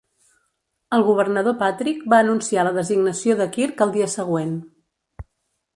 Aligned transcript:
El 0.97 1.03
governador 1.09 1.55
Patrick 1.59 2.01
va 2.15 2.23
anunciar 2.25 2.65
la 2.69 2.73
designació 2.81 3.37
de 3.43 3.49
Kirk 3.59 3.87
el 3.87 3.95
dia 3.99 4.11
següent. 4.19 4.57